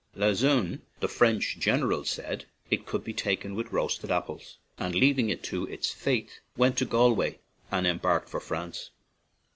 Lauzun, 0.15 0.81
the 0.99 1.07
French 1.07 1.59
general, 1.59 2.03
said 2.03 2.45
"it 2.71 2.87
could 2.87 3.03
be 3.03 3.13
taken 3.13 3.53
with 3.53 3.71
roasted 3.71 4.09
apples/' 4.09 4.55
and 4.79 4.95
leaving 4.95 5.29
it 5.29 5.43
to 5.43 5.67
its 5.67 5.91
fate, 5.91 6.39
went 6.57 6.75
to 6.79 6.85
Galway 6.85 7.37
and 7.71 7.85
embarked 7.85 8.27
for 8.27 8.39
France. 8.39 8.89